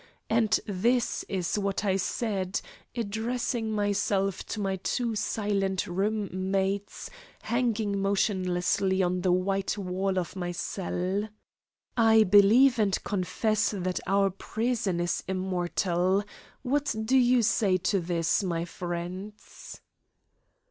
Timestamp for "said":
1.95-2.59